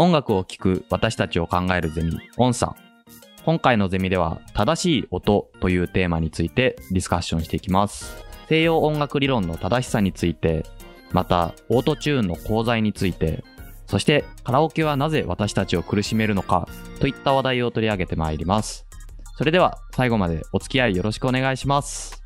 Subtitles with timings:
[0.00, 2.76] 音楽を聴く私たちを考えるゼミ、音さん。
[3.44, 8.16] 今回のゼミでは、正しい音というテーマについてディスカッションしていきます。
[8.48, 10.64] 西洋音楽理論の正しさについて、
[11.12, 13.44] また、オートチューンの功罪について、
[13.86, 16.66] そして、カラオケはなぜ私たちを苦しめるのか、
[16.98, 18.86] といった話題を取り上げてまいります。
[19.36, 22.19] それでは、最後までお付き合いよろしくお願いします。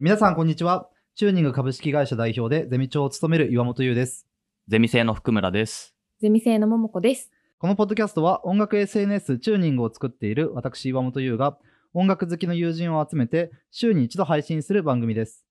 [0.00, 0.88] 皆さん、こんにちは。
[1.16, 4.28] チューニング株式会社代表でゼミ長を務める岩本優です。
[4.68, 5.92] ゼミ生の福村です。
[6.20, 7.32] ゼミ生のももこです。
[7.58, 11.58] このポッドキャストは音楽 SNS チューニングを作っている私岩本優が
[11.94, 15.44] 音楽好きの友人を集めて週に一度配信する番組です。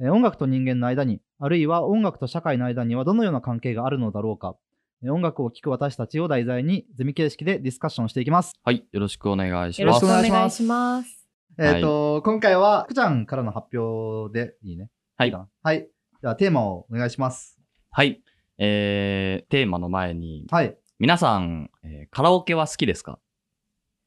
[0.00, 4.56] えー音楽と人間の間に、あるいは音楽と社会の間にはどのような関係があるのだろうか。
[5.02, 8.54] えー音楽を聴く私たちを題材にゼミ形式でディスカッションしていきます。
[8.64, 10.06] はい、よろしくお願いしよろます。
[10.06, 11.21] しくお願いします。
[11.64, 14.90] えっ、と、今回は福ちゃんからの発表でいいね。
[15.16, 15.88] はいはい。
[16.20, 17.58] ではテーマをお願いします。
[17.90, 18.20] はい。
[18.58, 20.76] えー、テーマの前に、はい。
[20.98, 23.18] 皆さん、えーカラオケは好きですか？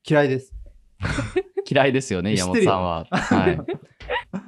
[0.08, 0.54] 嫌いです。
[1.70, 3.06] 嫌いですよね、山本さんは。
[3.10, 3.58] はい。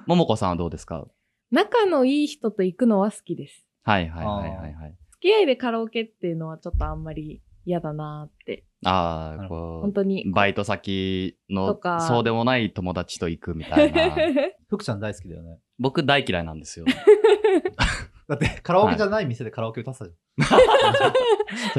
[0.06, 1.08] ももこさんはどうですか？
[1.52, 3.66] 仲のいい人と行くのは好きです。
[3.84, 4.98] はいはいはいはいはい。
[5.12, 8.66] 付き合いでカラオケっていうのはちょっとあんまり嫌だなーって。
[8.86, 10.34] ああ、こ本当にう、。
[10.34, 14.16] バイト先のそうでもない友達と行くみたいな。
[14.70, 15.60] 福ちゃん大好きだよね。
[15.80, 16.86] 僕大嫌いなんですよ。
[18.28, 20.12] だってカラオケじゃない店でカラオケ歌ってたじ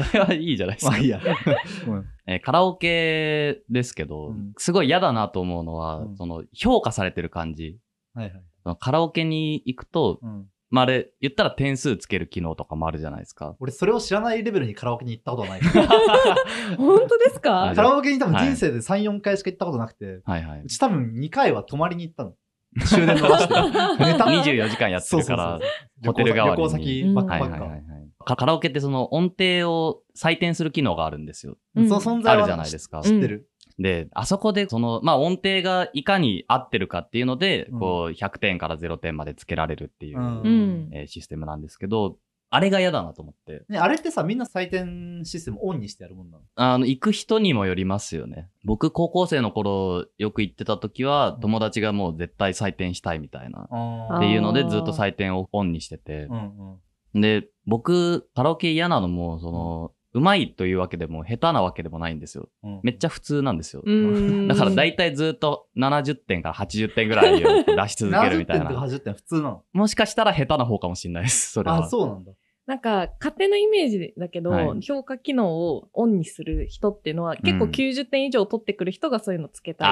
[0.09, 0.93] それはいいじゃないですゃん。
[0.93, 0.97] か。
[0.97, 1.21] まあいいや。
[2.27, 7.77] えーカラオケですけど、うんすごい嫌だなと思うのは、うんその評価されてる感じ。
[8.13, 8.33] はい
[8.65, 8.77] はい。
[8.79, 10.47] カラオケに行くと、うん。
[10.71, 13.55] まあ、あれ、言ったら点数つける機能とかもあるじゃないですか。
[13.59, 15.61] 俺それを知らないレベルにカラオケに行ったことはない。
[16.77, 17.71] 本当ですか？
[17.71, 20.61] あカラオケに多分人生で3、4回しか行ったことなくて、はいはい。
[20.61, 22.33] うち多分2回は泊まりに行ったの。
[22.85, 23.53] 終電逃して。
[24.05, 27.55] ネタ24時間やってるから、そうそうそうホテル代わりに旅行先ばっかはいばっか。
[27.55, 28.09] はいはいはい。
[28.25, 31.57] かカラオケってその音程を採点する機能があるんですよ。
[31.75, 33.47] うんその存在はあるじゃないですか知ってる。
[33.79, 40.89] で、あそこでその、まあ音程がいかに合ってるかっていうので、うんこう100点から0点までつけられるっていう、うんうん。
[40.93, 42.17] えーシステムなんですけど、
[42.51, 43.63] あれが嫌だなと思って。
[43.69, 46.43] ね、あれってさ、みんな採点システムオンにしてやるもんなの？
[46.55, 48.49] あの、行く人にもよりますよね。
[48.65, 53.67] 僕、高校生の頃よく行ってた時は、うん友達がもう絶対採点したいみたいな。
[53.71, 56.33] あっていうのでずっと採点をオンにしててう。
[56.33, 56.79] ん
[57.13, 57.21] うん。
[57.21, 62.49] で、僕、カラオケ嫌なのも、その、うまいというわけでも、下手なわけでもないんですよ。
[62.63, 63.83] うんめっちゃ普通なんですよ。
[63.85, 64.47] うん。
[64.49, 68.87] だから大体ずっと70点から80点ぐらいを出し続けるみたい70点とかな。
[68.87, 69.63] 80点普通なの？
[69.73, 71.85] もしかしたら下手な方かもしれないです、それは。
[71.85, 72.31] あ、そうなんだ。
[72.69, 74.81] なんか、勝手なイメージだけど、はい。
[74.83, 79.85] 評価機能をオンにする人っていうのは、結構うん90点以上取ってくる人がそういうのつけた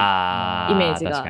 [0.70, 1.26] いイメージが。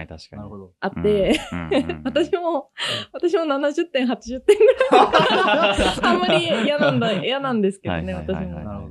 [0.81, 1.41] あって、
[2.05, 2.69] 私も、
[3.15, 6.01] 私も70点、80点ぐらい。
[6.03, 8.91] あんまり嫌なんだ、嫌なんですけどね、私も。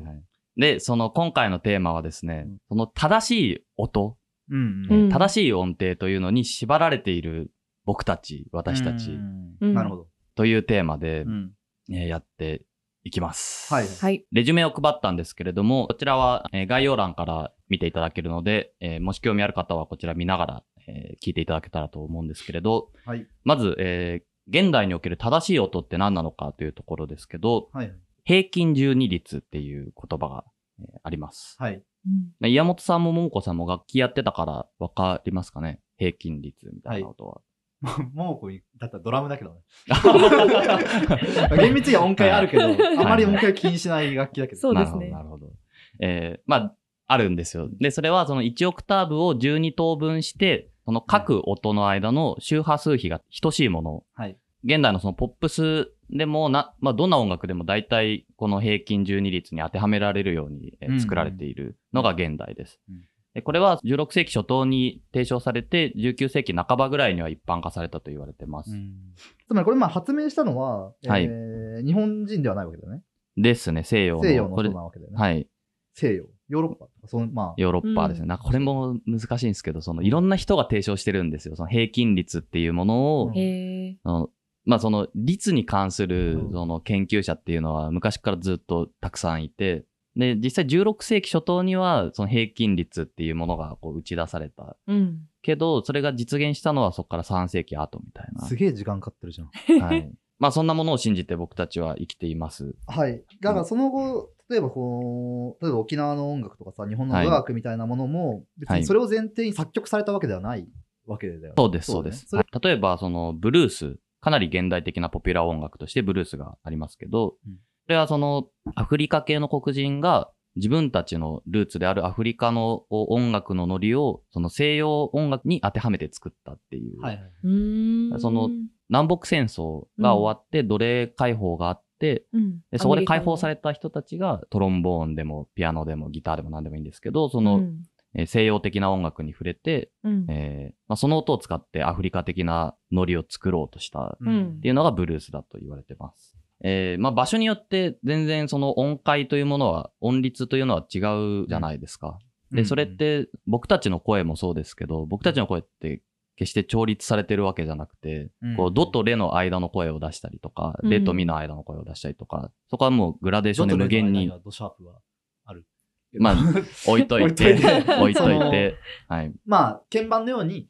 [0.56, 2.58] で、その今回のテーマはですね、うん。
[2.70, 4.18] その正しい音、
[4.50, 5.10] うんうん。
[5.10, 7.52] 正しい音程というのに縛られている
[7.86, 9.12] 僕たち、私たち。
[9.12, 9.76] うん。
[9.76, 10.08] なるほど。
[10.34, 11.52] というテーマで、うん
[11.92, 12.64] えーやって
[13.04, 13.74] いきます。
[13.74, 14.26] はいはい。
[14.32, 23.26] レジュメを配ったんですけれども、こちらは、えー概要欄から見ていただけるので、えーもし興味ある方はこちら見ながら、えー聞いていただけたらと思うんですけれど、はい。
[23.44, 27.94] まず、えー現代における正しい音って何なのかというところですけど、はい。
[28.24, 30.46] 平均12率っていう言葉が、
[30.80, 31.56] えーあります。
[31.60, 31.76] はい。
[31.76, 35.82] うん岩本さんも桃子さんも楽器やってたからわかりますかね？
[35.98, 37.42] 平均率みたいな音は。
[38.14, 39.62] ももこに、だったらドラムだけどね。
[41.58, 44.62] 厳密には音階あるけど、あまり音階気にしない楽器だけど。
[44.62, 45.54] そうですねなるほど、なるほど。
[46.00, 46.76] えーまあ、
[47.08, 47.70] あるんですよ。
[47.80, 54.04] で、それはその1オクターブを12等分して、その各音の間の周波数比が等しいもの。
[54.14, 54.38] はい。
[54.64, 62.80] 現代のそのポップスでもな、まあ、どんな音楽でも大体この平均12率に当てはめられるように、作られているのが現代です。
[62.90, 63.08] うんで
[63.42, 68.72] これは16世紀初頭に提唱されて、19世紀半ばぐらいには一般化されたと言われてます。
[68.72, 73.04] つまりこれまあ発明したのは、はいえー日本人ではないわけだよね。
[73.38, 74.24] ですね、西洋の。
[74.24, 75.18] 西洋のこれ人なわけだよね。
[75.18, 75.48] はい。
[75.94, 76.26] 西洋。
[76.50, 78.24] ヨーロッパとか、その、まあ、ヨーロッパですね。
[78.24, 81.56] うんなんかこれも難しいんですけど、そのいろんな人が提唱してるんですよ。
[81.56, 84.30] その平均率っていうものを、うんの
[84.66, 89.86] まあその率に関するうんその研究者っていうのは昔からずっとたくさんいて、
[90.18, 95.20] で、実際16世紀初頭にはその平均率っていうものがこう打ち出されたうん。
[95.44, 98.46] けど、それが実現したのはそこから3世紀後みたいな。
[98.48, 99.80] すげえ時間かかってるじゃん。
[99.80, 100.12] はい。
[100.40, 102.76] まあそんなものを信じて僕たちは生きています。
[102.88, 103.24] はい。
[103.42, 110.68] だからその後、例えばこう、例えば沖縄の音楽とかさ、日本の語学みたいなものも、別はいにそれを前提に作曲されたわけではない
[111.06, 111.54] わけだよね。
[111.58, 112.26] そうです、そうです。
[112.28, 127.02] それはい例えば、その、ブルース、かなり現代的なポピュラー音楽としてブルースがありますけど、うんこれはその、アフリカ系の黒人が自分たちのルーツであるアフリカの音楽のノリを、その西洋音楽に当てはめて作ったっていう。
[127.02, 127.32] はいはい。
[127.44, 128.50] うーんその
[128.90, 137.84] 南北戦争が終わって奴隷解放があって、うんでそこで解放されれた人たちがトロンボーンでもピアノでもギターでも何でもいいんですけど、その、うん
[138.16, 146.37] えー西洋的な音楽に触れて、うんえーまあ、その音を使ってアフリカ的なノリを作ろうとしたうんっていうのがブルースだと言われてます。
[146.64, 151.00] えーまあ、場所によって全然その音階というものは、音律というのは違
[151.44, 152.20] うじゃないですか。
[152.52, 156.02] で、それっ、て僕たちの声もそうですけど、僕たちの声って
[156.38, 165.00] 決して調律されてるわけじゃなくて、うんこうドとレの間の声を出したりとか、うんレとミの間の声を出したりとか、そこはもうグラデーションで無限に、ドシャープは
[165.46, 165.66] ある。
[166.14, 166.36] まあ
[166.88, 167.56] 置いといて、
[168.00, 168.78] 置いといて、
[169.08, 169.34] はい。
[169.46, 170.70] まあ、鍵盤のように、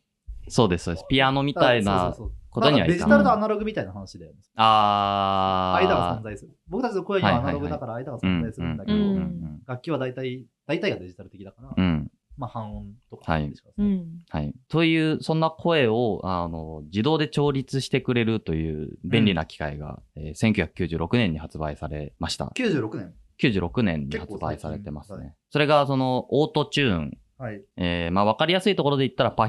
[0.50, 1.06] そうです、そうです。
[1.10, 2.16] ピアノみたいな
[2.60, 4.40] ことにはいかデジタルとアナログみたいな話だよね。
[4.56, 5.88] あー。
[5.88, 6.52] 間が存在する。
[6.68, 12.10] 僕たちの声にはアナログだから間が存在するんだけど、うんうんうん楽器は大体、大体がデジタル的だから、うん。
[12.38, 14.54] まあ半音とかはいでしかうんはい。
[14.70, 22.46] という、そんな声を、あの、自動で調律してくれるという便利な機械が、えー1996年に発売されました。
[22.56, 23.14] 96年。
[23.40, 25.36] 96年に発売されてます結構最近ね。
[25.50, 27.18] それが、その、オートチューン。
[27.38, 27.62] はい。
[27.76, 29.48] えーまあ、わかりやすいところで言ったら、パ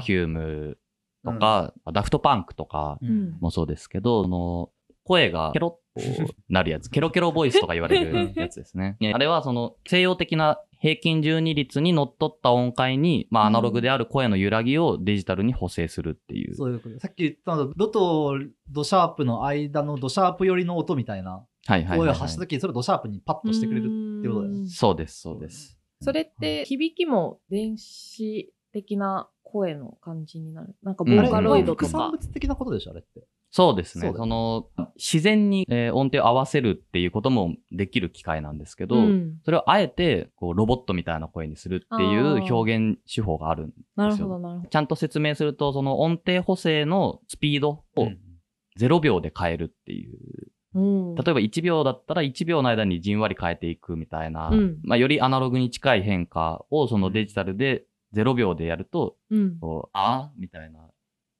[1.23, 4.69] とか、ダフトパンクとかうんもそうですけど、その、
[5.03, 8.95] 声がケロッとなるやつ、ケロケロボイスとか言われるやつですね。
[8.99, 16.55] ね あれはその西洋的な平均12律にのっとった音階に、まあアナログである声の揺らぎをデジタルに補正するっていう。
[16.55, 16.99] そういうこと。
[16.99, 18.39] さっき言ったの、ドと
[18.69, 24.67] ドシャープの間のドシャープ寄りの音みたいなはいはいはい、はい声を発したときに、それをドシャープにパッとしてくれるっていうことだよね。
[24.67, 25.77] そうです、そうです。
[26.01, 30.75] それって響きも電子的的な声の感じになる。
[30.83, 31.97] なんかボうんーカロイド副とか。
[32.05, 33.25] 産物的なことでしょ、あれって。
[33.51, 34.13] そうですね。
[34.15, 43.83] その、自然に、えー音程を合わせるっていうこともできる機械なんですけど、うんそれをあえて、こう、ロボットみたいな声にするっていう表現手法があるんですよ。
[43.95, 44.69] なるほど、なるほど。
[44.69, 48.11] ちゃんと説明すると、その音程補正のスピードを
[48.79, 50.51] 0秒で変えるっていう。
[50.75, 51.15] うん。
[51.15, 57.85] 例えば1秒だったら1秒の間にじんわり変えていくみたいな、うんまあ、よりアナログに近い変化をそのデジタルで
[58.15, 60.79] 0秒でやると、うん、こうあみたいな。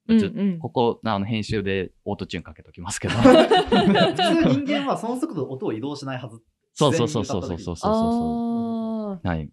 [0.07, 3.13] うんうん、ここあの編集でオートチューンかけときますけど。
[3.21, 6.41] 普通人間はその速度音を移動しないはず。
[6.73, 9.51] そうそうそうそうそうそうそうはい。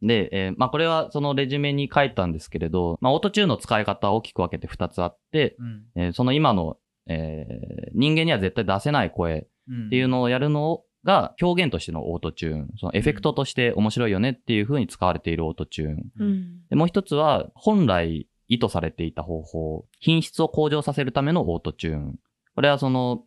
[0.00, 9.46] で、えー、まあこれはそのレジュメに書いたんですけれど、まあオートチューンの使い方は大きく分けて2つあって、うん、えー、その今の、えー、人間には絶対出せない声
[9.86, 12.68] っていうのをやるのを、が表現としてのオートチューン。
[12.78, 16.04] そのエフェクトとして面白いよねっていう風に使われているオートチューン。
[16.18, 16.68] うん。
[16.68, 22.18] でもう一つは本来意図されていた方法、品質を向上させるためのオートチューン。
[22.54, 23.24] これはその、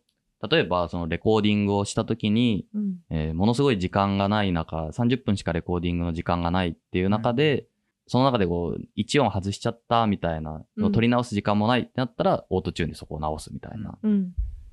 [0.50, 2.96] 例えばそのレコーディングをした時に、うん。
[3.10, 7.66] えーものすごい時間がない中、30分しかレコーディングの時間がないっていう中で、
[8.08, 13.98] その中でこう、1音外しちゃったみたいな、うん取り直す時間もないってなったら、オートチューンでそこを直すみたいな。
[14.02, 14.32] うん。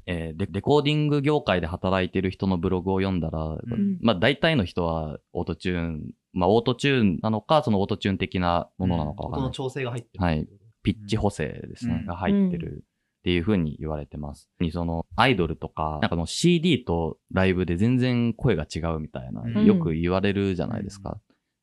[0.09, 3.59] えーレレコーディング業界で働いてる人のブログを読んだら、ん
[4.01, 9.45] まあ大体の人はオートチューン、まあオートチューンなのか、そのオートチューン的なものなのかわかんない。
[9.45, 10.23] 音の調整が入ってる。
[10.23, 10.47] はい
[10.81, 12.85] ピッチ補正ですね、うんが入ってる
[13.19, 14.49] っていう風に言われてます。
[14.59, 21.11] にそのアイドルとか、なんかの CD とライブで全然声が違うみたいな、うんよく言われるじゃないですか。
[21.11, 21.21] うん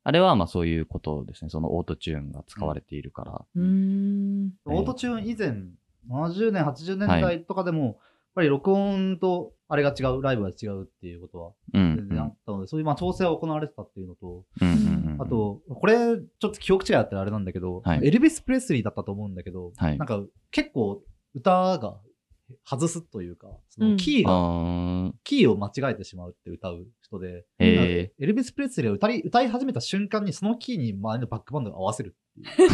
[0.09, 1.51] あれはまあそういうことですね。
[1.51, 3.45] そのオートチューンが使われているから。
[3.57, 4.53] うーん。
[4.65, 5.65] オートチューン以前、
[6.09, 7.97] 70年、80年代とかでも、やっ
[8.37, 11.97] ぱり録音とあれが違う、ライブが違うっていうことはうん。
[11.97, 15.23] 全然あったので、そういうまあ調整が行われてたっていうのと、うんうんうん。
[15.23, 18.07] あ、と、これ、ちょっと記憶違いだったらあれなんだけど、はい。
[18.07, 19.99] エルビス・プレスリーだったと思うんだけど、はい。
[19.99, 21.03] なんか結構
[21.35, 21.99] 歌が
[22.65, 23.91] 外すというか、そうん。
[23.93, 25.13] のキーが、あー。
[25.25, 32.69] キーを間違えてしまうって歌う人で、えエルビス・プレスリーが歌い歌い始めた瞬間にそのキーに周りのバックバンドが合わせるっていう。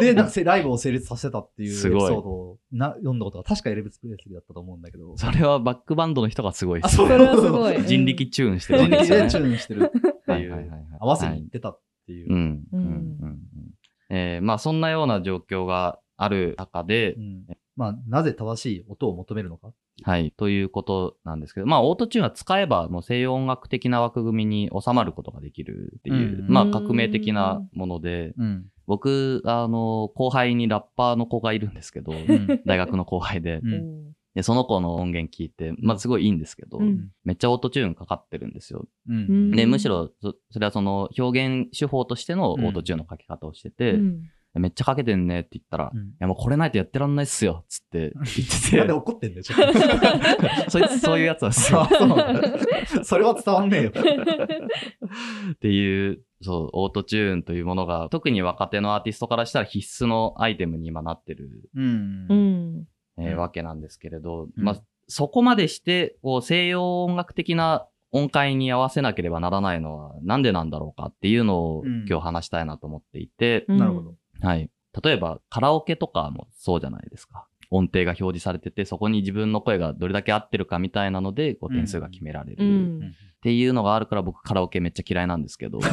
[0.00, 5.16] で、なんかせライブを成立させたっていうエピソードをな読んだことが確かエルビス・プレスリーだったと思うんだけど。
[5.16, 7.82] それはバックバンドの人がすごいですあそそれはすごい。
[7.84, 12.32] 人力チューンしてる人力チューンしてるっていうはいはいはいはい合わせに行ってたっていう。
[12.32, 12.64] うん。
[12.72, 12.80] うん。
[12.80, 12.94] うんうんう
[13.28, 13.38] ん
[14.10, 19.72] えーまあそんなような状況がある中で、うんまあ、なぜ正しい音を求めるのか。
[20.02, 26.46] はい、ということなんですけど、まあ、オートチューンは使えば、もう西洋音楽的な枠組みに収まることができるっていう、うん。
[26.48, 28.66] まあ、革命的なもので、うん。
[28.86, 32.60] 僕、あの、後輩にラッパーの子がいるんですけど、うん。
[32.66, 33.60] 大学の後輩で。
[34.34, 37.10] で、その子の音源聞いて、まあすごいいいんですけど、うん。
[37.22, 38.86] めっちゃオートチューンかかってるんですよ。
[39.08, 39.50] うん。
[39.50, 39.70] で、うん。
[39.70, 44.22] むしろそ、それはその表現手法としてのオートチューンのかけ方をしてて、うん
[44.54, 50.70] めっちゃかけてんねって言ったら、いうんやもうこれないとやってらんないっすよ、つって言ってなんでて、怒ってんだよ、ちょっと。
[50.70, 51.88] そいつそういうやつなんですよあ。
[51.88, 53.92] そうなんだそれは伝わんねえよ。
[55.52, 62.86] っていう、そう、オートチューンというものが、特に若手のアーティストからしたら必須のアイテムに今なってる、うんうん。
[63.18, 74.14] えーうんわけなんですけれど、うんまあ、そこまでして、こう、西洋音楽的な音階に合わせなければならないのは、なんでなんだろうかっていうのをうん今日話したいなと思っていて、なるほど。
[74.42, 74.70] はい。
[75.02, 77.46] 例えば、カラオケとかもそうじゃないですか。
[77.70, 82.64] 音程が表示されてて、そこに自分の声がどれだけ合ってるかみたいなので、こう点数が決められる。
[82.64, 83.14] うっん。
[83.42, 85.78] ていうのがあるから僕カラオケめっちゃ嫌いなんですけど。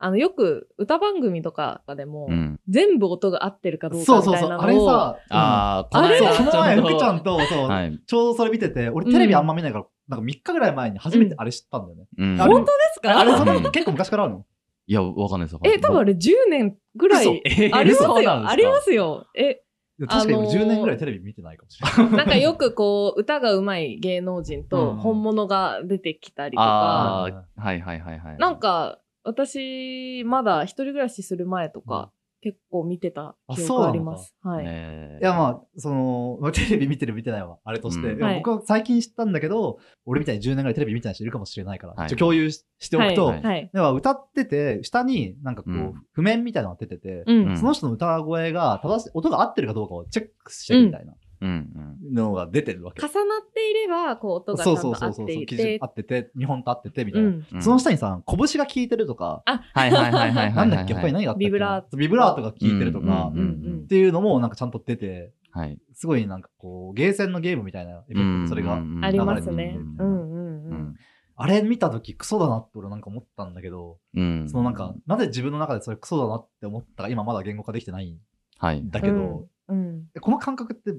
[0.00, 2.60] あの、よく歌番組とかでも、うん。
[2.68, 4.48] 全部音が合ってるかどうかそうそうそう。
[4.48, 4.62] みたいなのを。
[4.64, 7.98] あれさ、ああ、あれそう、この前、福ちゃんと、そう、はい。
[8.06, 12.04] ちょうどそれ見てて、俺テレビあんま見ないから、なんか3日ぐらい前に初めてあれ知ったんだよね。
[12.16, 13.18] うんあれ本当ですか？
[13.20, 14.46] あれ、そうんの結構昔からあるの？
[14.88, 15.60] いや、わかんないです。
[15.64, 17.42] え、多分あれ10年ぐら嘘い
[17.72, 18.48] ありますよ。
[18.48, 19.26] ありますよ。
[19.34, 19.62] え、
[20.08, 22.16] 確かに俺あのー10年ぐらいテレビ見てないかもしれない。
[22.16, 28.38] なんかよくこう、歌が上手い芸能人とうん本物が出てきたりとか、ああ、はいはいはいはい。
[28.38, 34.34] なん、か、私、まだ一人暮らしする前とか、結構見てた記憶あります。
[34.42, 34.64] はい。
[34.66, 38.12] えいや、まあ、その、まあテレビ見てる見てないは、あれとして。
[38.12, 43.70] うん僕は最近知ったんだけど、俺みたいに10年ぐらいテレビ見てない人いるかもしれないから、はい共有ししておくと、はいはい。
[43.72, 47.56] では歌ってて、下になんかこう、うん譜面みたいなのが出てて、うん。
[47.56, 51.14] その人の歌声が正しい、音が合ってるかどうかをチェックしてるみたいな。
[51.40, 53.00] のが出てるわけ。
[53.00, 55.26] 重なっていれば、こう、音がちゃそんと合っうそうそうそう。
[55.26, 57.28] てい基準て合、ってて、日本と合ってて、みたいな。
[57.28, 57.46] うん。
[57.52, 60.54] うんその下にさ、拳が効いてるとか、はいはいはいはいはい。
[60.54, 65.78] なんだっけ、他に何があったビブラートビブラートが効いてるとか、うんうんっていうのもなんかちゃんと出て、はい。
[65.94, 68.74] すごいなんかこう、ゲーセンのゲームみたいなエフェクト、それが。
[68.74, 69.76] うんありますね。
[69.78, 70.74] うんうんうんううん。
[70.90, 70.94] ん。
[71.40, 74.48] あれ見たときクソだなって俺なんか思ったんだけど、うん。
[74.48, 78.18] そのなんか、なぜ自分の中でそれクソだなって思ったか今まだ言語化できてないん
[78.58, 78.82] はい。
[78.84, 80.06] だけど、うん。
[80.16, 80.92] えこの感覚って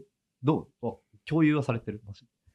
[0.44, 0.88] どう？
[0.88, 0.94] あ
[1.28, 2.02] 共有はされてる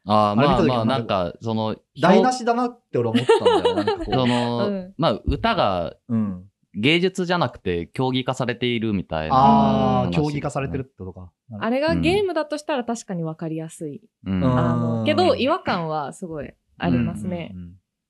[0.07, 3.76] ああ、まあまあ、もなんか、その、台無しだなって俺思ったんだよ。
[3.76, 6.50] なんかこ、そうの、うんまあ、歌がうん。
[6.76, 9.37] 芸術じゃなくて競技化されているみたいな。
[9.37, 11.31] ああ、うん競技化されてるってことか。
[11.61, 14.03] あれがゲームだとしたら確かにわかりやすい。
[14.26, 14.43] うん。
[14.43, 17.55] うんあの、けど、違和感はすごいありますね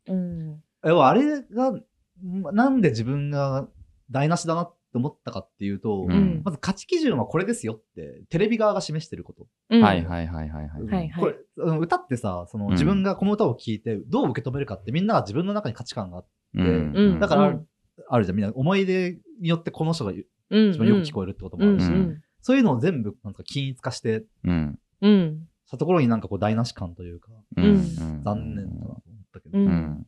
[0.09, 0.13] う。
[0.13, 0.17] ん。
[0.17, 0.63] うん。
[0.83, 1.75] えあれが、
[2.23, 3.69] なんで自分が
[4.11, 9.47] 台無しだなって思ったかっていうと、うんまず価値基準はこれですよって、テレビ側が示してること。
[9.71, 11.13] うんはいはいはいはいはい。
[11.19, 16.25] これ、うん歌ってさ、そのうん自分がこの歌を聴いてどう受け止めるかってみんなが自分の中に価値観が
[16.55, 17.21] うんうん。
[17.21, 17.67] だからうん
[18.09, 18.37] あるじゃん。
[18.37, 20.79] みんな思い出によってこの人が一うん。
[20.79, 21.75] 番よく聞こえるってこともうん。
[21.75, 22.23] あるし、うん。
[22.41, 24.79] そういうのを全部なんか均一化してうん。
[25.01, 25.49] うん。
[25.67, 29.01] したところになんかこう台無し感というか、残念だなと思っ
[29.33, 29.59] たけど。
[29.59, 30.07] うんうん。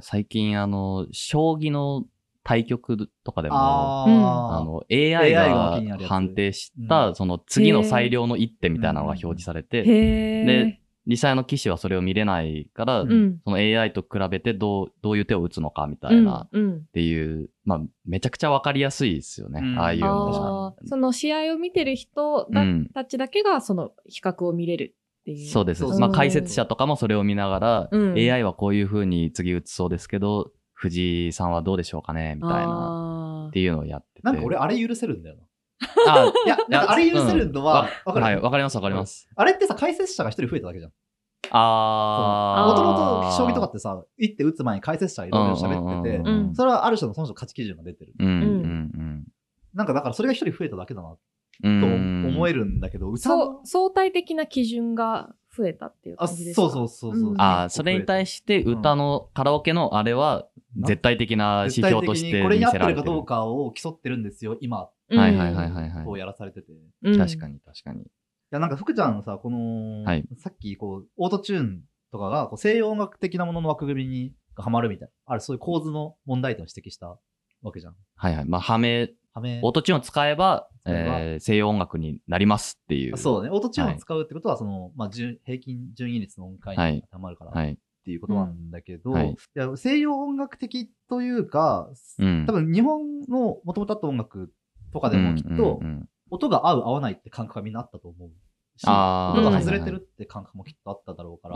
[0.00, 2.04] 最近、あの、将棋の
[2.46, 9.82] 対局とかでも、あの、AI が判定した、その次の最良の一手みたいなのが表示されて。
[9.82, 13.40] で、実際の棋士はそれを見れないから、うんうん。
[13.44, 16.84] その AI と比べてどう、どういう手を打つのかみたうんいな、っうん。
[16.92, 19.60] ていう、まあ、めちゃくちゃわかりやすいですよね。
[19.64, 20.76] うんああいうの。
[20.84, 22.48] その試合を見てる人
[22.94, 25.48] たちだけがその比較を見れるっていう。
[25.48, 25.84] そうです。
[25.98, 34.20] まあ、解説者とかもそれを見ながら、うん AI はこういう風に次打つそうですけど、藤井さんはどうでしょうかねみたいな、あっていうのをやってて。
[34.22, 35.42] なんか俺あれ許せるんだよな。
[36.08, 39.26] あ、いや、なんかあれ許せるのは、わかる、はい、わかりますわかります。
[39.34, 40.92] あれってさ、解説者が一人増えただけじゃん。
[41.50, 42.70] あー。
[42.70, 48.12] もともと将棋とかってさ、一手打つ前に解説者がいろいろ喋ってて、うんそれはある種のその人の価値基準が出てる。
[48.18, 49.24] うんうん
[49.74, 51.18] なんかだからそれが一人増えただけだなと
[51.64, 51.82] うん。
[51.82, 56.62] うん思えるんだけど、歌そのう、相対的な基準が増えたっていうあ、感じですか？
[56.62, 57.30] そうそうそうそう。
[57.30, 60.46] うんあーそれに対して歌のカラオケのあれは
[60.84, 63.04] 絶対的な指標としてにこれに合って見せられてる。
[63.04, 66.72] るかどうかを競ってるんですよ、今、うんはいはいはいはいはいこうやらされてて。
[66.72, 68.04] いうん確かに確かに。
[68.50, 75.12] や、なんか福ちゃんさ、この、はいさっきこう、オートチューンとかがこう西洋音楽的なものの枠組みにはまるみたいな。
[75.26, 77.18] あれ、そういう構図の問題点を指摘した
[77.62, 77.94] わけじゃん。
[78.16, 78.44] はいはい。
[78.44, 83.14] まあ、はめ、はめオートチューンを使えば、使えー西洋音楽になりますっていう。
[83.14, 83.54] あそうだね。
[83.54, 87.78] オートチューンを使うってことは、その、まあ、順平均順位率の音階にはまるから、っはい。
[88.06, 89.30] ていうことなんだけど、うんはい。
[89.32, 92.46] いや西洋音楽的というか、うん。
[92.46, 94.52] 多分日本のもともとあった音楽
[94.92, 95.80] とかでもきっと
[96.30, 98.30] 音が合う合わないって感覚がみんなあったと思う
[98.76, 101.54] し、音が外れてるって感覚もきっとあっただろうから、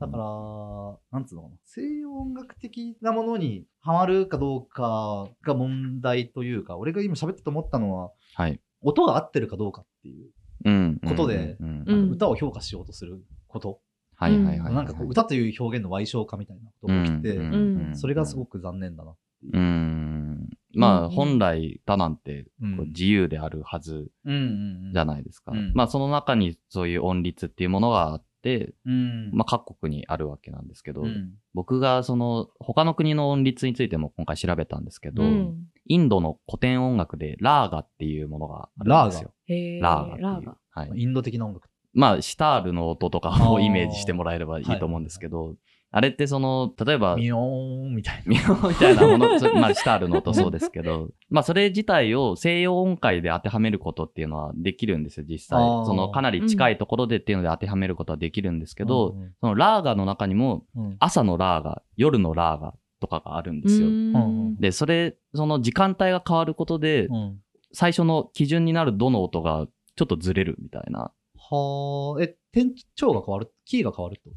[0.00, 8.60] だから、なんつうのかな、西洋音楽的なものにハマるかどうかが問題というか、俺が今喋ってて思ったのは、はい。
[8.82, 10.30] 音が合ってるかどうかっていう、
[10.64, 11.00] うん。
[11.06, 12.10] ことでうんうん。
[12.10, 13.80] 歌を評価しようとすること、
[14.16, 14.74] はいはいはいはい。
[14.74, 19.14] なんかこう歌という表現の賠償化みたいなことが起きて、うんそれがすごく残念だな。
[19.52, 20.48] うん。
[20.74, 22.46] まあ、うん本来、歌なんて
[22.88, 25.52] 自由であるはずじゃないですか。
[25.52, 29.30] うんまあ、その中にそういう音律っていうものがあって、うん。
[29.32, 39.34] まあ、各国にあるわけなんですけど、うん僕がその、他の国の音律についても今回調べたんですけど、うんインドの古典音楽でラーガっていうものがあるんですよ。
[39.82, 40.14] ラーガ？
[40.14, 40.22] っていう。
[40.22, 40.56] ラーガ。
[40.70, 40.90] はい。
[40.96, 41.68] インド的な音楽。
[41.94, 45.54] まあ、シタールの音とかをイメージしてもらえればいいと思うんですけど、
[45.96, 48.22] あれってその、例えば、ミヨーンみたいな。
[48.26, 55.60] ミオみたいなもの、そ まあ、シタールの音そうですけど、まあ、それ自体を西洋音階で当てはめることっていうのはできるんですよ、実際。
[55.86, 63.86] その、かなり近いところでっていうので当てはめることはできるんですけど、うんそのラーガの中にも、うん朝のラーガ、夜のラーガとかがあるんですよ。
[63.86, 67.38] うんで、それ、その時間帯が変わることで、うん
[67.76, 71.10] 最初の基準になるどの音がちょっとずれるみたいな、
[71.50, 74.36] はあ、え、転調が変わるキーが変わるってこ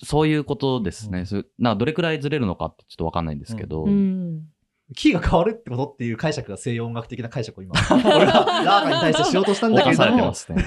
[0.00, 0.06] と？
[0.06, 1.20] そういうことですね。
[1.20, 4.42] うんそなどれくらいずれるのかってちょっとわかんないんですけど、うん
[4.94, 10.04] キーが変わるってことっていう解釈が西洋音楽的な解釈を今、 俺はラーガに対してしようとしたんだけれね。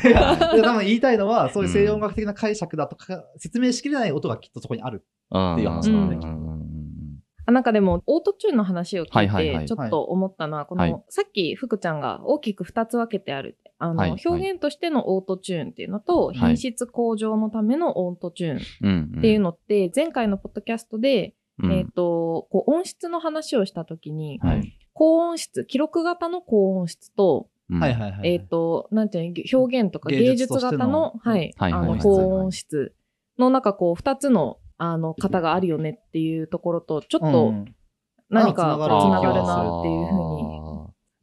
[0.03, 5.05] いや、多分言いたいのは、そういう西洋音楽的な解釈だとか、説明しきれない音がきっとそこにある。
[5.29, 6.67] うんっていう話なんだねうんうんうん
[7.46, 13.57] あなんかでも、オートチューンの話を聞いはいはいはいて、ちょっと思ったのは、こはいの、さっき福ちゃんが大きく2つ分けてある。
[13.79, 14.22] あの、はいはい。
[14.25, 16.38] 表現としてのオートチューンっていうのと、い。
[16.38, 21.72] 品質向上のためのオートチューンっていうのって、前回のポッドキャストで、うん。
[21.74, 24.77] えっと、こう音質の話をしたときに、はい。
[24.93, 27.79] 高音質、記録型の高音質と、うん。
[27.79, 28.34] はいはいはい。
[28.34, 32.93] えっ、と、なんていうの、表現とか芸芸術型の、はい、はいあの、高音質
[33.38, 37.65] の中、こう、二つの、あの、型があるよねっていうところと、ちょっとうん。
[38.29, 40.56] 何かあこうつながるつながるなっていうふうに。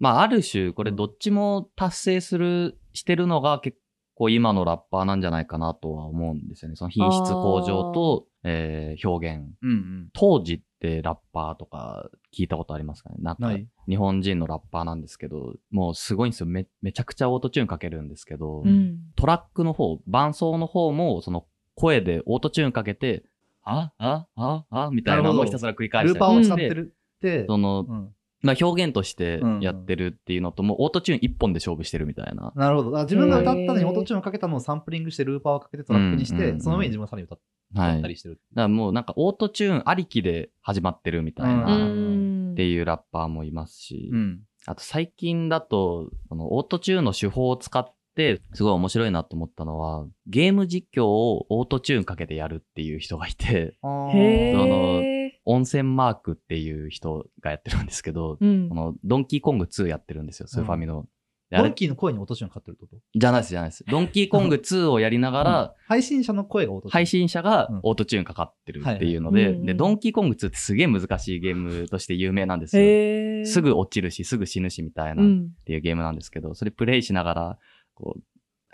[0.04, 3.78] まあ、ある種、これどっちも達成する、してるのが結
[4.14, 6.76] 構今のラッパーなんじゃないかなとは思うんですよね。
[6.76, 9.46] その品質向上と、えー表現。
[9.62, 10.08] うんうん。
[10.12, 13.16] 当時ってラッパーとか聞いたことありますかね？
[13.20, 13.50] なんか
[13.88, 16.46] 日本人のラッパーなんですけど、もうすごいんですよ。
[16.46, 18.98] め、めちゃくちゃオートチューンかけるんですけど、うん。
[19.16, 23.24] トラックの方、伴奏の方も、その声でオートチューンかけて、
[23.62, 28.10] あ、あ、あ、あ、みたいなのをひたすら繰り返したりルーパーを使ってるって、その、うん
[28.44, 32.52] まあ表現としてやってるっていうのと、もうオートチューン一本で勝負してるみたいな。
[32.54, 33.02] なるほど。
[33.02, 37.38] 自分が歌ったのにオートチューンをかけたのをサンプリングしてルーパーをかけてトラックにして、うんうんうんその上に自分がさらに歌っ
[37.74, 37.90] はい。
[37.92, 38.40] だかたりしてる。
[38.54, 41.92] らもうなんかオートチューンありきで始まってるみたいな、うっ
[42.52, 42.54] ん。
[42.56, 44.40] ていうラッパーもいますし、うん。
[44.66, 55.23] あと最近だと、そのオートチューンの手法を使って、すごい面白いなと思ったのは、ゲーム実況をオートチューンかけてやるっていう人がいて、そのー。
[55.44, 58.74] 温泉マークっていう人がやってるんですけど、うんこ。
[58.74, 61.06] のドンキーコング2やってるんですよ、スーファミの。
[61.50, 63.02] であれドンキーの声にオートチューンかかってるってこと？
[63.14, 63.84] じゃないです、じゃないです。
[63.88, 66.92] ドンキーコング2をやりながら、配信者の声がオートチューン。
[66.92, 73.46] 配信者がうんオートチューンかかってるっていうので、で、ドンキーコング2ってすげえ難しいゲームとして有名なんですよ。
[73.46, 75.50] すぐ落ちるし、すぐ死ぬしみたいなっうん。
[75.66, 77.58] ていうゲームなんですけど、それプレイしながら、
[77.92, 78.16] こ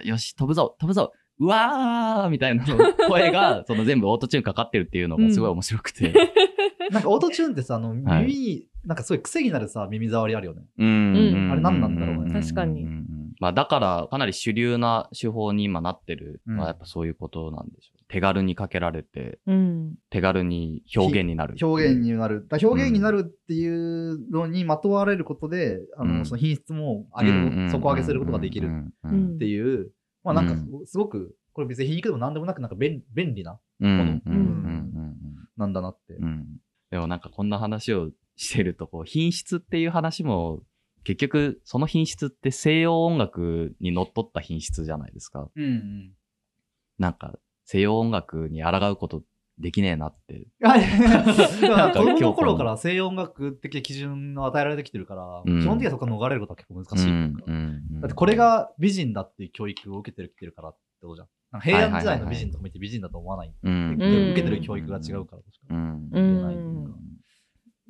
[0.02, 2.64] う、よし、飛ぶぞ、飛ぶぞ、うわーみたいな
[3.08, 6.12] 声が、その全部オートチューンかかってるっていうのがすごい面白くて。
[6.92, 10.62] なんかオートチューンってさ、あの、はい耳、なんかすごい癖になるさ、耳障りあるよね。
[10.78, 18.00] うんうんあれ何なんだろうね確かにうんうんうんまあだから、かなり主流な手法に今なってるのうんはやっぱそういうことなんでしょう。
[18.08, 19.94] 手軽にかけられて、うん。
[20.10, 21.56] 手軽に表現になる。
[21.62, 22.46] 表現になる。
[22.48, 29.90] だ表現になるっていうのにまとわれることで、あの、うんその品質も上げる、底上げすることができるうんううんんっていう、
[30.22, 34.20] まあなんかうすごく、これ別に皮肉でも何でもなく、なんか便便利な、もの。
[35.56, 36.18] なんだなって。
[36.90, 40.62] でもなんかこんな話をしてると、こう、品質っていう話も、
[41.04, 45.50] 結局、その品質って西洋音楽にのっとった品質じゃないですか。
[45.54, 46.12] うんうん。
[46.98, 49.22] なんか、西洋音楽に抗うこと
[49.60, 50.46] できねえなって。
[50.62, 50.80] はい。
[51.60, 61.28] だから子供の頃から西洋音楽的基準を与えられてきてるから、うん基本的にはそこから逃れることは結構難しいうんうんだってこれが美人だっていう教育を受けてるきてるからってことじゃん。
[61.52, 63.54] なんか平安時代の美人とか見て美人だと思わない。
[63.62, 66.56] 受けてる教育が違うからとしかうん言えない。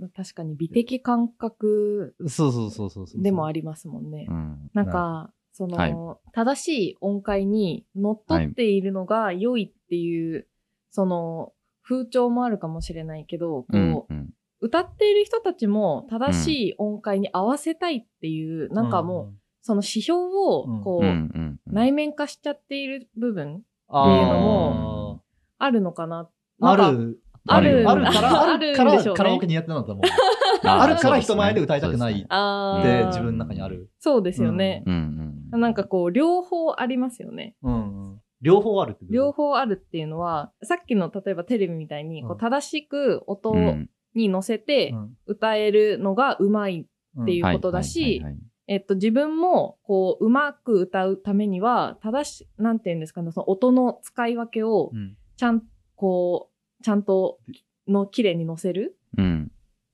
[0.08, 3.22] 確かに美的感覚そうそうそうそうそう。
[3.22, 3.60] でもあり。
[3.60, 4.26] りますもんね。
[4.28, 5.94] うんなんか、その、はい
[6.32, 10.46] 正しい音階に乗っ取っているのが良いっていう、
[10.90, 11.52] その、
[11.90, 14.30] 風潮もあるかもしれないけど、こう、うんうん
[14.62, 21.74] 歌っている人たちも正しい音階に合わせたいっていう、なんかもう、その指標をこう、うんうんうん。
[21.74, 25.22] 内面化しちゃっている部分あっていうのも
[25.58, 26.28] あるのかな。
[26.60, 30.68] ある、ある あるから、ああるるからカラオケにやってたんだと思う。
[30.68, 33.90] あ あるから人前で歌いたくないあーで、自分の中にある。
[33.98, 34.82] そうですよね。
[34.86, 35.60] うんうん。
[35.60, 37.56] なんかこう、両方ありますよね。
[37.62, 38.09] うんうん。
[38.40, 43.90] 両方あるって両方あるっていうのは、さっきの例えばテレビみたいに、こううん正しく音うん。
[44.14, 45.16] に乗せてうん。
[45.26, 48.22] 歌えるのがうまいうんっていうことだし
[48.66, 55.16] えっと、自分も、こう、うまく歌うためには、正し、なんて言うんですかね、その音の使い分けをう、ん。
[55.36, 55.62] ちゃん、
[55.96, 56.50] こ
[56.80, 57.40] う、ちゃんと、
[57.88, 59.50] の、綺麗に乗せるうん。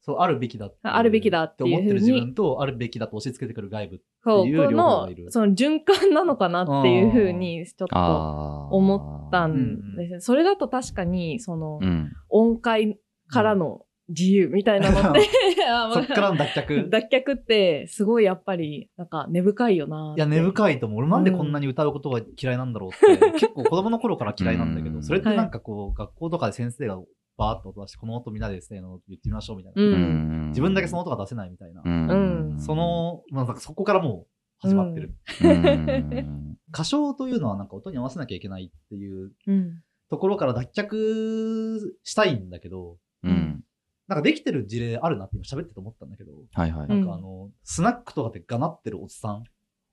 [0.06, 4.00] そう、あるべきだあるべきだって思ってる自分と、あるべきだと押し付けてくる外部。
[4.22, 8.68] そう、っていう両方がいる、その循環なのかなっていうふうに、ちょっと。
[8.70, 10.20] 思ったんですね。
[10.20, 12.12] それだと確かに、その、うん。
[12.28, 15.28] 音階からの自由みたいなのって、
[15.68, 16.88] あ そっからの脱却。
[16.88, 20.98] 脱却って、すごいやっぱり、なんか根深いよないや、根深いと思う。
[21.00, 27.00] 俺なんでこんなに歌うことが嫌いなんだろうって、結構子供の頃から嫌いなんだけど、うんそれってなんかこう、学校とかで先生が
[27.36, 29.82] バーッと音出して、この音みんなでですね、の言ってみましょうみたいな。
[29.82, 29.84] う。
[29.84, 31.82] うんん自分だけその音が出せないみたいな。
[31.84, 34.26] うんそ、の、まあ、そこからもう
[34.58, 35.14] 始まってる。
[35.42, 39.82] うん歌唱というのはなんか音に合わせなきゃいけないっていううん。
[40.08, 43.64] ところから脱却したいんだけど、うん。
[44.08, 46.86] なんかできてる事例あるなって今喋ってて思ったんだけど、はいはい。
[46.86, 49.44] うんなんかあの、スナックとかでがなってるおっさん。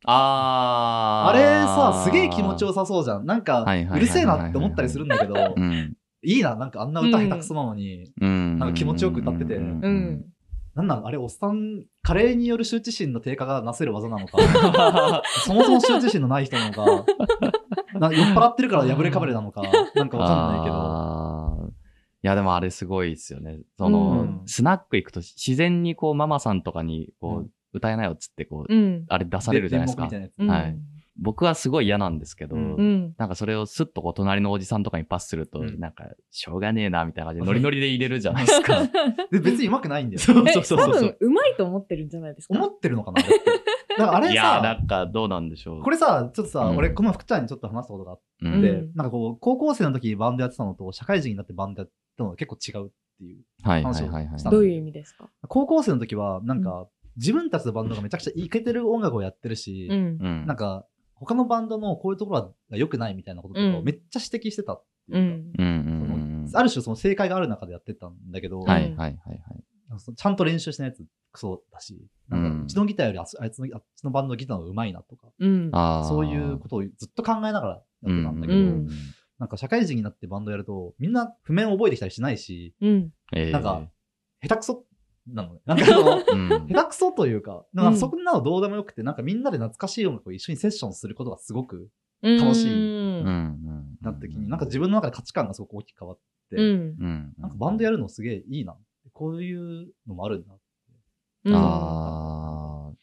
[0.06, 3.26] ああれさ、すげえ気持ちよさそうじゃん。
[3.26, 5.34] なんか、うるせえなって思ったりするんだけど
[6.42, 8.60] な、なんかあんな歌下手くそなのに、うん。
[8.60, 9.56] なんか気持ちよく歌ってて。
[9.56, 9.80] うん。
[9.82, 10.26] うん。
[10.76, 14.38] なんなんあれ、おっさん、加齢による羞恥心の低下がなせる技なのか、
[15.46, 17.06] そもそも羞恥心のない人なのか、
[18.00, 19.62] な酔っ払ってるから破れかぶれなのか、
[19.96, 21.74] なんかわかんないけど。
[22.24, 23.60] いや、でもあれすごいですよね。
[23.78, 24.42] その、うん。
[24.46, 27.50] スナック行くと自然にこうママさんとかにこう、うん。
[27.74, 29.06] 歌えなよっつってこう、うん。
[29.10, 30.04] あれ出されるじゃないですか。
[30.04, 30.78] はい
[31.20, 33.14] 僕はすごい嫌なんですけど、うんうん。
[33.18, 38.82] なんかそれをスッとこう隣のおじさんとかにパスすると、うんなんか、しょうがねえなみたいな感じでノリノリで入れるじゃないですか。
[39.32, 40.20] で別に上手くないんだよ。
[40.20, 42.56] そうそうそうそう分、うまいと思ってるんじゃないですか？
[42.58, 43.46] 思ってるのかなあれって
[43.98, 45.82] だからあれいやー、なさ、んかどうなんでしょう。
[45.84, 53.44] これさ、ちょっとさ、うん俺、この福ちゃんにちょっと話したことがあっうて、ん、うんなんかこう、高校生の時にバンドやってたのと、社会人になってバンドやってたのが結構違うっていう。
[53.62, 54.40] はいはいはいはい。
[54.40, 55.30] したどういう意味ですか？
[55.48, 59.98] 高校生の時は、なんか、自分たちのバンドがめちゃくちゃイケてる音楽をやってるし、うん。
[60.20, 60.46] うん。
[60.48, 60.88] なんか、
[61.26, 65.66] 他のバンドのこういうところが良くないみたいなこととかをうんめっちゃ指摘してたってういうか、ん。
[65.66, 70.16] うんある種その正解がある中でやってたんだけど、はいはいはいはい。
[70.16, 75.72] ちゃんと練習してないやつクソだし、なんうんかうちのギターよりああいつのあっちのバンドのギターの方が上手いなとか、うん。
[76.08, 77.82] そういうことをずっと考えながらやっ
[78.18, 78.88] てたんだけど、うん
[79.40, 83.10] なんか社会人になってバンドやると、みんな譜面を覚えてきたりしないし、うん。
[83.36, 83.82] えーなんか、
[84.42, 84.86] 下手くそ
[85.28, 85.62] なのね。
[85.66, 91.90] なんかその、 うん下手くそというか、なんかそんなのどうでもよくて、なんかみんなで懐かしい音楽を一緒にセッションすることがすごく
[92.22, 93.36] 楽しいうんううん。
[93.66, 96.62] んなった時に、なんか自分の中で価値観がすごく大きく変わって、うん。
[96.62, 98.78] うんなんかバンドやるのすげえいいな。
[99.14, 100.54] こういうのもあるんだ。
[101.46, 102.94] うんああ。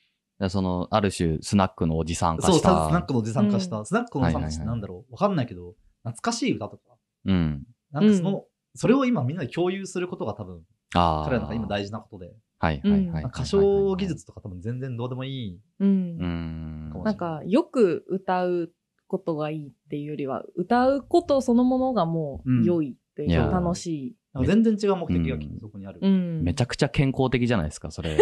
[0.40, 2.90] でその、ある種、スナックのおじさん化そう、スした。
[2.90, 3.80] ナックのおじさん化した。
[3.80, 7.66] うスナックのおじさん化してなんだろうわかんないけど、懐かしい歌とか、うん。
[7.92, 10.62] なんかその、それを今みんなで共有することが多分、
[10.94, 11.24] ああ。
[11.24, 13.24] 彼らの今大事なことで、はいはいはい。
[13.24, 15.61] 歌唱技術とか多分全然どうでもいい。
[15.81, 16.26] うんう。
[16.26, 17.03] ん。
[17.05, 18.70] なんか、よく歌う
[19.07, 24.16] ことがいいっていうよりは、歌うことそのものがもう良いっていうか、楽しい。
[24.46, 25.98] 全然違う目的がきっうんとそこにある。
[26.03, 26.42] うん。
[26.42, 28.16] めちゃくちゃ健康的じゃないですか、それ。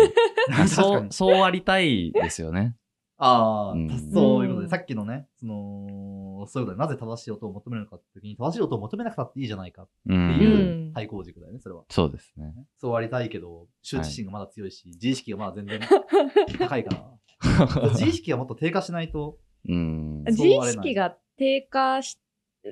[0.46, 1.06] 確 そう。
[1.10, 2.76] そうありたいですよね。
[3.18, 10.08] ああ、うんそういうことで、うんさっきのね、その、そういうことで、なぜ正しい音を求めるのかって時に、正しい音を求めなくたっていいじゃないかっう。
[10.08, 11.84] ていうん対抗軸だよね、それは。
[11.90, 12.54] そうですね。
[12.78, 15.80] そうありたいけど、羞恥心がまだ強いし、自意識がまだ全然
[16.58, 17.18] 高いから。
[17.90, 20.24] 自意識がもっと低下しないと、うん。
[20.26, 22.18] 自意識が低下し、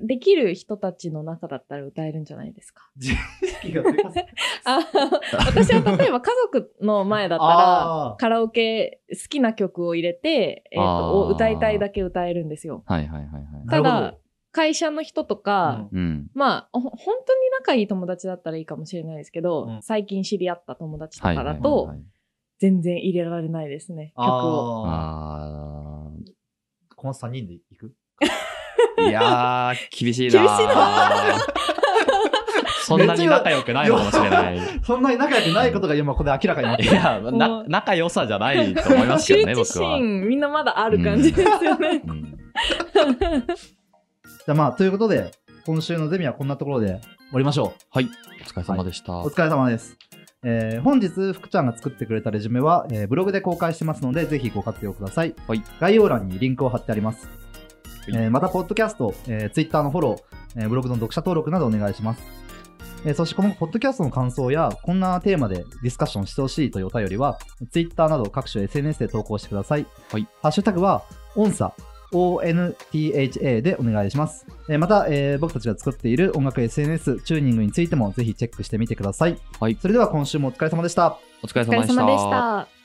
[0.02, 2.90] できる人たちの中だったら歌えるんじゃないですか？
[2.96, 4.24] 自意識が低下する。
[4.64, 4.78] あ
[5.46, 12.82] 私は例えば家族の前だったら、カラオケ好きな曲を入れて、えっ、あと、ー歌いたいだけ歌えるんですよ。
[12.86, 13.66] はいはいはいはい。
[13.68, 14.14] ただ、
[14.52, 16.30] 会社の人とか、うん。
[16.34, 22.02] まあ、ほ本当に仲いい友達だったらいいかもしれないですけど、うん最近知り合った友達とはいはいはいかだとは、い。
[22.58, 24.86] 全然入れられないですね、曲を。
[24.86, 26.32] ああー
[26.94, 27.94] この3人で行く？
[27.94, 28.05] あ。
[29.08, 30.46] いやー、厳しいなー。
[30.46, 31.38] 厳しいな
[32.86, 34.60] そんなに仲良くないのかもしれない。
[34.84, 36.90] そんなに仲良くないことが今ここで明らかになってる。
[36.90, 39.64] いや、な、仲良さじゃないと思いますけどね、 僕は。
[39.96, 42.02] 心、みんなまだある感じですよね。
[42.06, 42.36] うん
[44.46, 45.32] じゃあまあ、ということで、
[45.66, 46.96] 今週のゼミはこんなところで終
[47.32, 48.08] わりましょはい。
[48.40, 49.12] お疲れ様でした。
[49.14, 49.16] う。
[49.16, 49.98] お疲れ様です。
[50.44, 55.34] えー本日、福ちゃんが作ってくれたレジュメは、えーブログで公開してますので、ぜひご活用ください。
[55.48, 57.28] はい概要欄にリンクを貼ってあります。
[58.12, 62.22] はいえーまた、ポッドキャスト、えー、Twitter のフォロー、えーブログの読者登録などお願いします。
[63.04, 67.38] えーそして、このポッドキャストの感想や、こんなテーマでディスカッションしてほしいというお便りは、
[67.70, 69.86] Twitter など各種 SNS で投稿してください。
[70.10, 71.72] はいハッシュタグは、オンサ
[72.12, 74.46] ONTHA でお願いします。
[74.68, 79.38] えーまた、えー僕たちが作っている音楽 SNS、チューニングについてもぜひチェックしてみてください。
[79.60, 81.18] はいそれでは今週もお疲れ様でした。
[81.42, 82.02] お疲れお疲れ様でした。
[82.02, 82.30] 様でし
[82.70, 82.75] た。